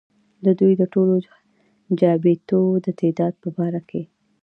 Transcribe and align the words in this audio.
ددوي 0.45 0.73
د 0.77 0.83
ټولو 0.93 1.13
چابېتو 1.99 2.59
د 2.85 2.87
تعداد 2.99 3.33
پۀ 3.41 3.49
باره 3.57 3.81
کښې 3.89 4.01